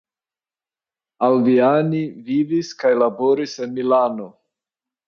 Alviani 1.27 2.01
vivis 2.31 2.73
kaj 2.81 2.95
laboris 3.05 3.57
en 3.69 3.79
Milano. 3.79 4.33